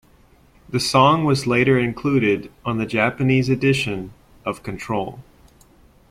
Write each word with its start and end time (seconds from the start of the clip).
The 0.67 0.79
song 0.79 1.25
was 1.25 1.45
later 1.45 1.77
included 1.77 2.51
on 2.65 2.79
the 2.79 2.87
Japanese 2.87 3.49
edition 3.49 4.13
of 4.43 4.63
Control. 4.63 5.19